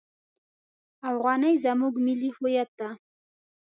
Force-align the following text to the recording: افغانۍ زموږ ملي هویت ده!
افغانۍ 1.09 1.53
زموږ 1.65 1.93
ملي 2.05 2.29
هویت 2.35 2.69
ده! 2.79 2.89